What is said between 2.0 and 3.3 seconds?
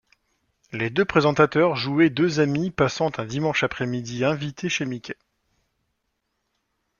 deux amis passant un